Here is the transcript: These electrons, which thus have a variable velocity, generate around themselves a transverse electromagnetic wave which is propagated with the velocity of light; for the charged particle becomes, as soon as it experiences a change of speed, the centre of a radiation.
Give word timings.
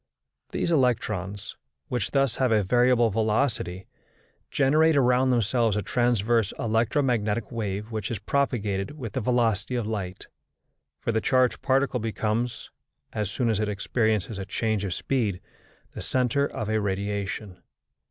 These 0.51 0.71
electrons, 0.71 1.55
which 1.87 2.09
thus 2.09 2.37
have 2.37 2.51
a 2.51 2.63
variable 2.63 3.11
velocity, 3.11 3.85
generate 4.49 4.97
around 4.97 5.29
themselves 5.29 5.77
a 5.77 5.83
transverse 5.83 6.51
electromagnetic 6.57 7.51
wave 7.51 7.91
which 7.91 8.09
is 8.09 8.17
propagated 8.17 8.97
with 8.97 9.13
the 9.13 9.21
velocity 9.21 9.75
of 9.75 9.85
light; 9.85 10.25
for 10.99 11.11
the 11.11 11.21
charged 11.21 11.61
particle 11.61 11.99
becomes, 11.99 12.71
as 13.13 13.29
soon 13.29 13.47
as 13.47 13.59
it 13.59 13.69
experiences 13.69 14.39
a 14.39 14.45
change 14.45 14.83
of 14.85 14.95
speed, 14.95 15.39
the 15.93 16.01
centre 16.01 16.47
of 16.47 16.67
a 16.67 16.81
radiation. 16.81 17.61